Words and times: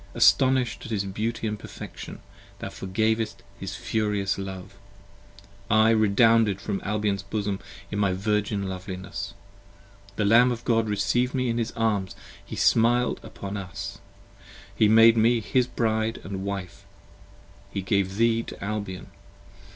Astonish'd 0.15 0.83
at 0.85 0.89
his 0.89 1.03
beauty 1.05 1.47
& 1.51 1.57
perfection, 1.57 2.23
thou 2.57 2.69
forgavest 2.69 3.43
his 3.59 3.75
furious 3.75 4.39
love: 4.39 4.73
I 5.69 5.91
redounded 5.91 6.59
from 6.59 6.81
Albion's 6.83 7.21
bosom 7.21 7.59
in 7.91 7.99
my 7.99 8.11
virgin 8.11 8.67
loveliness: 8.67 9.35
The 10.15 10.25
Lamb 10.25 10.51
of 10.51 10.65
God 10.65 10.87
reciev'd 10.87 11.35
me 11.35 11.49
in 11.51 11.59
his 11.59 11.69
arms, 11.73 12.15
he 12.43 12.55
smil'd 12.55 13.19
upon 13.23 13.57
us: 13.57 13.99
40 14.71 14.71
He 14.75 14.87
made 14.87 15.17
me 15.17 15.39
his 15.39 15.67
Bride 15.67 16.25
& 16.25 16.25
Wife: 16.25 16.83
he 17.71 17.83
gave 17.83 18.15
thee 18.15 18.41
to 18.41 18.63
Albion. 18.63 19.11